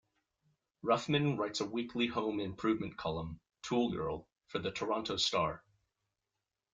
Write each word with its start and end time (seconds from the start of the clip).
Ruffman 0.83 1.37
writes 1.37 1.59
a 1.59 1.65
weekly 1.69 2.07
home 2.07 2.39
improvement 2.39 2.97
column, 2.97 3.39
"ToolGirl", 3.61 4.25
for 4.47 4.57
the 4.57 4.71
"Toronto 4.71 5.15
Star". 5.17 5.63